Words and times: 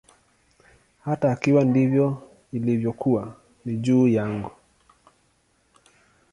Hata 1.05 1.33
ikiwa 1.33 1.65
ndivyo 1.65 2.29
ilivyokuwa, 2.51 3.35
ni 3.65 3.77
juu 3.77 4.07
yangu. 4.07 4.51